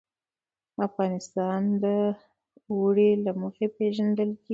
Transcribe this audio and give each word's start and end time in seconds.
افغانستان 0.87 1.61
د 1.83 1.85
اوړي 2.71 3.09
له 3.25 3.31
مخې 3.41 3.65
پېژندل 3.77 4.29
کېږي. 4.43 4.49